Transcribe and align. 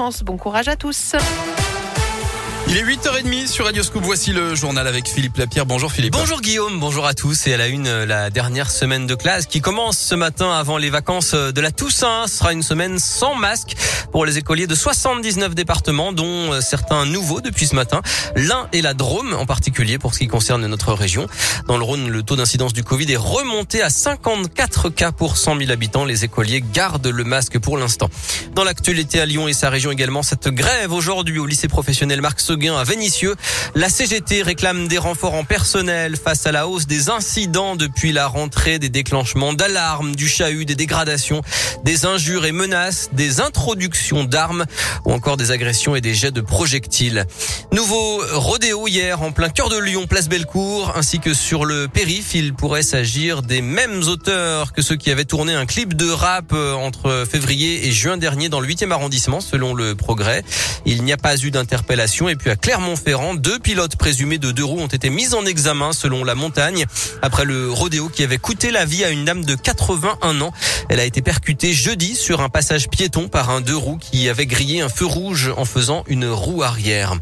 Bon 0.00 0.36
courage 0.36 0.68
à 0.68 0.76
tous. 0.76 1.16
Il 2.70 2.76
est 2.76 2.82
8h30 2.82 3.46
sur 3.46 3.64
Radio 3.64 3.82
Scoop. 3.82 4.02
Voici 4.04 4.30
le 4.30 4.54
journal 4.54 4.86
avec 4.86 5.08
Philippe 5.08 5.38
Lapierre. 5.38 5.64
Bonjour 5.64 5.90
Philippe. 5.90 6.12
Bonjour 6.12 6.42
Guillaume, 6.42 6.78
bonjour 6.78 7.06
à 7.06 7.14
tous. 7.14 7.46
Et 7.46 7.54
à 7.54 7.56
la 7.56 7.68
une, 7.68 7.88
la 8.04 8.28
dernière 8.28 8.70
semaine 8.70 9.06
de 9.06 9.14
classe 9.14 9.46
qui 9.46 9.62
commence 9.62 9.96
ce 9.96 10.14
matin 10.14 10.52
avant 10.52 10.76
les 10.76 10.90
vacances 10.90 11.32
de 11.32 11.60
la 11.62 11.70
Toussaint. 11.70 12.26
Sera 12.26 12.52
une 12.52 12.62
semaine 12.62 12.98
sans 12.98 13.34
masque 13.34 13.74
pour 14.12 14.26
les 14.26 14.36
écoliers 14.36 14.66
de 14.66 14.74
79 14.74 15.54
départements, 15.54 16.12
dont 16.12 16.52
euh, 16.52 16.60
certains 16.60 17.06
nouveaux 17.06 17.40
depuis 17.40 17.66
ce 17.66 17.74
matin. 17.74 18.02
L'un 18.36 18.68
et 18.74 18.82
la 18.82 18.92
Drôme 18.92 19.32
en 19.32 19.46
particulier 19.46 19.98
pour 19.98 20.12
ce 20.12 20.18
qui 20.18 20.28
concerne 20.28 20.66
notre 20.66 20.92
région. 20.92 21.26
Dans 21.68 21.78
le 21.78 21.84
Rhône, 21.84 22.10
le 22.10 22.22
taux 22.22 22.36
d'incidence 22.36 22.74
du 22.74 22.84
Covid 22.84 23.10
est 23.10 23.16
remonté 23.16 23.80
à 23.80 23.88
54 23.88 24.90
cas 24.90 25.10
pour 25.10 25.38
100 25.38 25.58
000 25.58 25.70
habitants. 25.70 26.04
Les 26.04 26.24
écoliers 26.24 26.62
gardent 26.74 27.06
le 27.06 27.24
masque 27.24 27.58
pour 27.58 27.78
l'instant. 27.78 28.10
Dans 28.54 28.64
l'actualité 28.64 29.20
à 29.20 29.26
Lyon 29.26 29.48
et 29.48 29.54
sa 29.54 29.70
région 29.70 29.90
également, 29.90 30.22
cette 30.22 30.48
grève 30.48 30.92
aujourd'hui 30.92 31.38
au 31.38 31.46
lycée 31.46 31.68
professionnel 31.68 32.20
Marc 32.20 32.40
à 32.66 32.82
Vénissieux. 32.82 33.36
La 33.76 33.88
CGT 33.88 34.42
réclame 34.42 34.88
des 34.88 34.98
renforts 34.98 35.34
en 35.34 35.44
personnel 35.44 36.16
face 36.16 36.44
à 36.44 36.52
la 36.52 36.66
hausse 36.66 36.86
des 36.86 37.08
incidents 37.08 37.76
depuis 37.76 38.10
la 38.10 38.26
rentrée, 38.26 38.80
des 38.80 38.88
déclenchements 38.88 39.52
d'alarmes, 39.52 40.16
du 40.16 40.28
chahut, 40.28 40.64
des 40.64 40.74
dégradations, 40.74 41.42
des 41.84 42.04
injures 42.04 42.46
et 42.46 42.52
menaces, 42.52 43.10
des 43.12 43.40
introductions 43.40 44.24
d'armes 44.24 44.64
ou 45.04 45.12
encore 45.12 45.36
des 45.36 45.52
agressions 45.52 45.94
et 45.94 46.00
des 46.00 46.14
jets 46.14 46.32
de 46.32 46.40
projectiles. 46.40 47.26
Nouveau 47.72 48.22
rodéo 48.32 48.88
hier 48.88 49.22
en 49.22 49.30
plein 49.30 49.50
cœur 49.50 49.68
de 49.68 49.78
Lyon, 49.78 50.06
place 50.08 50.28
Bellecour, 50.28 50.94
ainsi 50.96 51.20
que 51.20 51.34
sur 51.34 51.64
le 51.64 51.86
périph'. 51.86 52.34
Il 52.34 52.54
pourrait 52.54 52.82
s'agir 52.82 53.42
des 53.42 53.62
mêmes 53.62 54.02
auteurs 54.08 54.72
que 54.72 54.82
ceux 54.82 54.96
qui 54.96 55.12
avaient 55.12 55.24
tourné 55.24 55.54
un 55.54 55.66
clip 55.66 55.94
de 55.94 56.10
rap 56.10 56.52
euh, 56.52 56.74
entre 56.74 57.24
février 57.30 57.86
et 57.86 57.92
juin 57.92 58.16
dernier 58.16 58.48
dans 58.48 58.60
le 58.60 58.66
8e 58.66 58.90
arrondissement, 58.90 59.40
selon 59.40 59.74
le 59.74 59.94
progrès. 59.94 60.42
Il 60.86 61.04
n'y 61.04 61.12
a 61.12 61.16
pas 61.16 61.36
eu 61.36 61.50
d'interpellation 61.50 62.28
et 62.28 62.36
puis 62.36 62.47
à 62.48 62.56
Clermont-Ferrand, 62.56 63.34
deux 63.34 63.58
pilotes 63.58 63.96
présumés 63.96 64.38
de 64.38 64.52
deux 64.52 64.64
roues 64.64 64.80
ont 64.80 64.86
été 64.86 65.10
mis 65.10 65.34
en 65.34 65.44
examen 65.44 65.92
selon 65.92 66.24
la 66.24 66.34
montagne 66.34 66.86
après 67.20 67.44
le 67.44 67.70
rodéo 67.70 68.08
qui 68.08 68.22
avait 68.22 68.38
coûté 68.38 68.70
la 68.70 68.84
vie 68.84 69.04
à 69.04 69.10
une 69.10 69.24
dame 69.24 69.44
de 69.44 69.54
81 69.54 70.40
ans. 70.40 70.52
Elle 70.88 71.00
a 71.00 71.04
été 71.04 71.20
percutée 71.20 71.72
jeudi 71.72 72.14
sur 72.14 72.40
un 72.40 72.48
passage 72.48 72.88
piéton 72.88 73.28
par 73.28 73.50
un 73.50 73.60
deux 73.60 73.76
roues 73.76 73.98
qui 73.98 74.28
avait 74.28 74.46
grillé 74.46 74.80
un 74.80 74.88
feu 74.88 75.04
rouge 75.04 75.52
en 75.56 75.64
faisant 75.64 76.04
une 76.06 76.26
roue 76.26 76.62
arrière. 76.62 77.14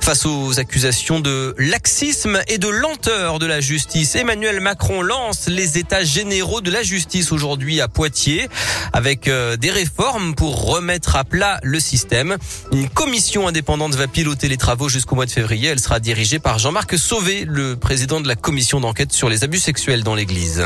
Face 0.00 0.26
aux 0.26 0.58
accusations 0.58 1.20
de 1.20 1.54
laxisme 1.58 2.40
et 2.48 2.58
de 2.58 2.68
lenteur 2.68 3.38
de 3.38 3.46
la 3.46 3.60
justice, 3.60 4.16
Emmanuel 4.16 4.60
Macron 4.60 5.02
lance 5.02 5.46
les 5.46 5.78
états 5.78 6.02
généraux 6.02 6.60
de 6.60 6.70
la 6.70 6.82
justice 6.82 7.32
aujourd'hui 7.32 7.80
à 7.80 7.88
Poitiers 7.88 8.48
avec 8.92 9.28
euh, 9.28 9.56
des 9.56 9.70
réformes 9.70 10.34
pour 10.34 10.64
remettre 10.64 11.16
à 11.16 11.24
plat 11.24 11.60
le 11.62 11.78
système. 11.78 12.36
Une 12.72 12.88
commission 12.88 13.46
indépendante 13.46 13.94
va 13.94 14.08
piloter 14.08 14.48
les 14.48 14.56
travaux 14.56 14.88
jusqu'au 14.88 15.14
mois 15.14 15.26
de 15.26 15.30
février. 15.30 15.68
Elle 15.68 15.80
sera 15.80 16.00
dirigée 16.00 16.38
par 16.38 16.58
Jean-Marc 16.58 16.98
Sauvé, 16.98 17.44
le 17.46 17.76
président 17.76 18.20
de 18.20 18.26
la 18.26 18.36
commission 18.36 18.80
d'enquête 18.80 19.12
sur 19.12 19.28
les 19.28 19.44
abus 19.44 19.60
sexuels 19.60 20.02
dans 20.02 20.14
l'église. 20.14 20.64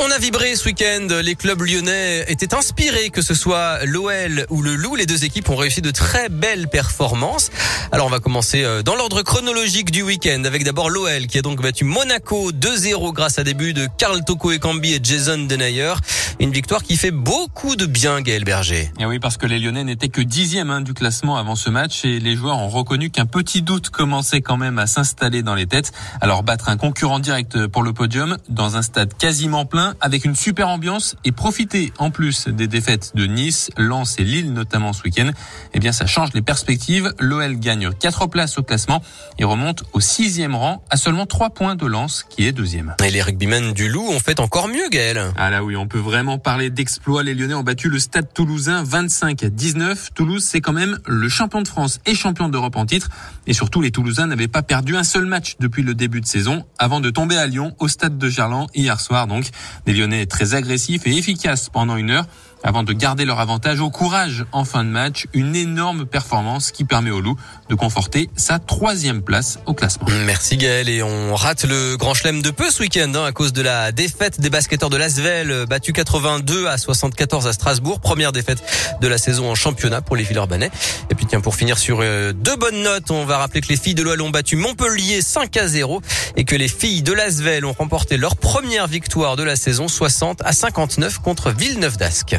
On 0.00 0.12
a 0.12 0.18
vibré 0.18 0.54
ce 0.54 0.64
week-end. 0.66 1.08
Les 1.24 1.34
clubs 1.34 1.60
lyonnais 1.60 2.24
étaient 2.28 2.54
inspirés, 2.54 3.10
que 3.10 3.20
ce 3.20 3.34
soit 3.34 3.84
l'OL 3.84 4.46
ou 4.48 4.62
le 4.62 4.76
Loup. 4.76 4.94
Les 4.94 5.06
deux 5.06 5.24
équipes 5.24 5.50
ont 5.50 5.56
réussi 5.56 5.82
de 5.82 5.90
très 5.90 6.28
belles 6.28 6.68
performances. 6.68 7.50
Alors 7.90 8.06
on 8.06 8.10
va 8.10 8.20
commencer 8.20 8.62
euh, 8.62 8.82
dans 8.82 8.94
l'ordre 8.94 9.22
chronologique 9.22 9.90
du 9.90 10.02
week-end 10.02 10.44
avec 10.44 10.62
d'abord 10.62 10.88
l'OL 10.88 11.26
qui 11.26 11.38
a 11.38 11.42
donc 11.42 11.60
battu 11.60 11.82
Monaco 11.82 12.52
2-0 12.52 13.12
grâce 13.12 13.40
à 13.40 13.44
des 13.44 13.54
buts 13.54 13.74
de 13.74 13.88
Karl 13.98 14.22
Toko 14.24 14.52
Ekambi 14.52 14.94
et 14.94 15.00
Jason 15.02 15.38
Denayer. 15.38 15.94
Une 16.40 16.52
victoire 16.52 16.84
qui 16.84 16.96
fait 16.96 17.10
beaucoup 17.10 17.74
de 17.74 17.84
bien, 17.84 18.20
Gaël 18.20 18.44
Berger. 18.44 18.92
Et 19.00 19.06
oui, 19.06 19.18
parce 19.18 19.36
que 19.36 19.46
les 19.46 19.58
Lyonnais 19.58 19.82
n'étaient 19.82 20.08
que 20.08 20.20
dixième 20.20 20.70
hein, 20.70 20.80
du 20.80 20.94
classement 20.94 21.36
avant 21.36 21.56
ce 21.56 21.68
match 21.68 22.04
et 22.04 22.20
les 22.20 22.36
joueurs 22.36 22.58
ont 22.58 22.68
reconnu 22.68 23.10
qu'un 23.10 23.26
petit 23.26 23.60
doute 23.60 23.90
commençait 23.90 24.40
quand 24.40 24.56
même 24.56 24.78
à 24.78 24.86
s'installer 24.86 25.42
dans 25.42 25.56
les 25.56 25.66
têtes. 25.66 25.90
Alors 26.20 26.44
battre 26.44 26.68
un 26.68 26.76
concurrent 26.76 27.18
direct 27.18 27.66
pour 27.66 27.82
le 27.82 27.92
podium 27.92 28.36
dans 28.48 28.76
un 28.76 28.82
stade 28.82 29.14
quasiment 29.14 29.64
plein 29.64 29.96
avec 30.00 30.24
une 30.24 30.36
super 30.36 30.68
ambiance 30.68 31.16
et 31.24 31.32
profiter 31.32 31.92
en 31.98 32.12
plus 32.12 32.46
des 32.46 32.68
défaites 32.68 33.16
de 33.16 33.26
Nice, 33.26 33.70
Lens 33.76 34.20
et 34.20 34.24
Lille 34.24 34.52
notamment 34.52 34.92
ce 34.92 35.02
week-end, 35.02 35.30
eh 35.74 35.80
bien 35.80 35.90
ça 35.90 36.06
change 36.06 36.32
les 36.34 36.42
perspectives. 36.42 37.12
L'OL 37.18 37.56
gagne 37.58 37.90
quatre 37.90 38.28
places 38.28 38.58
au 38.58 38.62
classement 38.62 39.02
et 39.40 39.44
remonte 39.44 39.82
au 39.92 39.98
sixième 39.98 40.54
rang 40.54 40.84
à 40.88 40.98
seulement 40.98 41.26
trois 41.26 41.50
points 41.50 41.74
de 41.74 41.86
Lens 41.86 42.24
qui 42.30 42.46
est 42.46 42.52
deuxième. 42.52 42.94
Et 43.04 43.10
les 43.10 43.22
rugbymen 43.22 43.72
du 43.72 43.88
Loup 43.88 44.06
ont 44.08 44.20
fait 44.20 44.38
encore 44.38 44.68
mieux, 44.68 44.88
Gaël. 44.88 45.32
Ah 45.36 45.50
là 45.50 45.64
oui, 45.64 45.74
on 45.74 45.88
peut 45.88 45.98
vraiment 45.98 46.27
parler 46.36 46.68
d'exploit. 46.68 47.22
Les 47.22 47.32
Lyonnais 47.32 47.54
ont 47.54 47.62
battu 47.62 47.88
le 47.88 47.98
Stade 47.98 48.34
Toulousain 48.34 48.82
25 48.82 49.44
à 49.44 49.48
19. 49.48 50.10
Toulouse, 50.12 50.44
c'est 50.44 50.60
quand 50.60 50.74
même 50.74 50.98
le 51.06 51.30
champion 51.30 51.62
de 51.62 51.68
France 51.68 52.00
et 52.04 52.14
champion 52.14 52.50
d'Europe 52.50 52.76
en 52.76 52.84
titre. 52.84 53.08
Et 53.46 53.54
surtout, 53.54 53.80
les 53.80 53.90
Toulousains 53.90 54.26
n'avaient 54.26 54.48
pas 54.48 54.62
perdu 54.62 54.96
un 54.96 55.04
seul 55.04 55.24
match 55.24 55.56
depuis 55.60 55.82
le 55.82 55.94
début 55.94 56.20
de 56.20 56.26
saison 56.26 56.66
avant 56.78 57.00
de 57.00 57.08
tomber 57.08 57.38
à 57.38 57.46
Lyon 57.46 57.74
au 57.78 57.88
Stade 57.88 58.18
de 58.18 58.28
Gerland 58.28 58.66
hier 58.74 59.00
soir. 59.00 59.26
Donc, 59.26 59.48
des 59.86 59.94
Lyonnais 59.94 60.26
très 60.26 60.52
agressifs 60.52 61.06
et 61.06 61.16
efficaces 61.16 61.70
pendant 61.70 61.96
une 61.96 62.10
heure 62.10 62.26
avant 62.62 62.82
de 62.82 62.92
garder 62.92 63.24
leur 63.24 63.40
avantage 63.40 63.80
au 63.80 63.90
courage 63.90 64.44
en 64.52 64.64
fin 64.64 64.84
de 64.84 64.90
match. 64.90 65.26
Une 65.32 65.56
énorme 65.56 66.06
performance 66.06 66.70
qui 66.70 66.84
permet 66.84 67.10
au 67.10 67.20
Loup 67.20 67.36
de 67.68 67.74
conforter 67.74 68.30
sa 68.36 68.58
troisième 68.58 69.22
place 69.22 69.58
au 69.66 69.74
classement. 69.74 70.06
Merci 70.26 70.56
Gaël 70.56 70.88
et 70.88 71.02
on 71.02 71.34
rate 71.34 71.64
le 71.64 71.96
grand 71.96 72.14
chelem 72.14 72.42
de 72.42 72.50
peu 72.50 72.70
ce 72.70 72.82
week-end 72.82 73.12
hein, 73.14 73.24
à 73.24 73.32
cause 73.32 73.52
de 73.52 73.62
la 73.62 73.92
défaite 73.92 74.40
des 74.40 74.50
basketteurs 74.50 74.90
de 74.90 74.96
Lasvel 74.96 75.66
battu 75.68 75.92
82 75.92 76.66
à 76.66 76.78
74 76.78 77.46
à 77.46 77.52
Strasbourg. 77.52 78.00
Première 78.00 78.32
défaite 78.32 78.62
de 79.00 79.08
la 79.08 79.18
saison 79.18 79.50
en 79.50 79.54
championnat 79.54 80.00
pour 80.00 80.16
les 80.16 80.24
Villeurbanais. 80.24 80.70
Et 81.10 81.14
puis 81.14 81.26
tiens 81.26 81.40
pour 81.40 81.54
finir 81.54 81.78
sur 81.78 81.98
euh, 82.00 82.32
deux 82.32 82.56
bonnes 82.56 82.82
notes, 82.82 83.10
on 83.10 83.24
va 83.24 83.38
rappeler 83.38 83.60
que 83.60 83.68
les 83.68 83.76
filles 83.76 83.94
de 83.94 84.02
l'OL 84.02 84.20
ont 84.22 84.30
battu 84.30 84.56
Montpellier 84.56 85.22
5 85.22 85.56
à 85.56 85.66
0 85.66 86.00
et 86.36 86.44
que 86.44 86.56
les 86.56 86.68
filles 86.68 87.02
de 87.02 87.12
Lasvel 87.12 87.64
ont 87.64 87.72
remporté 87.72 88.16
leur 88.16 88.36
première 88.36 88.86
victoire 88.86 89.36
de 89.36 89.42
la 89.42 89.56
saison 89.56 89.88
60 89.88 90.42
à 90.44 90.52
59 90.52 91.18
contre 91.20 91.50
Villeneuve 91.50 91.96
d'Ascq. 91.96 92.38